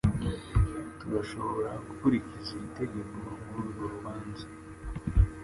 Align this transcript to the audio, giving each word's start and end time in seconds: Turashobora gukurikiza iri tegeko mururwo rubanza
Turashobora 0.99 1.71
gukurikiza 1.87 2.49
iri 2.57 2.69
tegeko 2.79 3.15
mururwo 3.49 3.83
rubanza 3.93 4.45